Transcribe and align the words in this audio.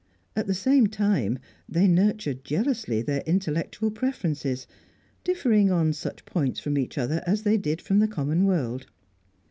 At 0.35 0.47
the 0.47 0.55
same 0.55 0.87
time, 0.87 1.37
they 1.69 1.87
nurtured 1.87 2.43
jealously 2.43 3.03
their 3.03 3.21
intellectual 3.27 3.91
preferences, 3.91 4.65
differing 5.23 5.69
on 5.69 5.93
such 5.93 6.25
points 6.25 6.59
from 6.59 6.75
each 6.75 6.97
other 6.97 7.21
as 7.27 7.43
they 7.43 7.57
did 7.59 7.83
from 7.83 7.99
the 7.99 8.07
common 8.07 8.45
world. 8.47 8.87